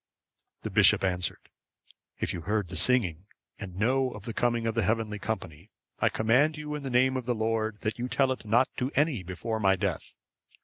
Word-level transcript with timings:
The 0.63 0.71
bishop 0.71 1.03
answered: 1.03 1.47
"If 2.19 2.33
you 2.33 2.41
heard 2.41 2.69
the 2.69 2.75
singing, 2.75 3.27
and 3.59 3.77
know 3.77 4.09
of 4.13 4.25
the 4.25 4.33
coming 4.33 4.65
of 4.65 4.73
the 4.73 4.81
heavenly 4.81 5.19
company, 5.19 5.69
I 5.99 6.09
command 6.09 6.57
you, 6.57 6.73
in 6.73 6.81
the 6.81 6.89
Name 6.89 7.15
of 7.17 7.25
the 7.25 7.35
Lord, 7.35 7.77
that 7.81 7.99
you 7.99 8.07
tell 8.07 8.31
it 8.31 8.43
not 8.43 8.67
to 8.77 8.91
any 8.95 9.21
before 9.21 9.59
my 9.59 9.75
death. 9.75 10.15